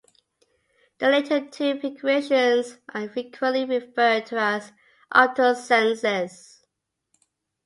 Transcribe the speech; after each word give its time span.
The 0.97 1.09
later 1.09 1.45
two 1.47 1.75
configurations 1.77 2.79
are 2.91 3.07
frequently 3.07 3.65
referred 3.65 4.25
to 4.25 4.35
as 4.39 4.71
'optosensors'. 5.13 6.65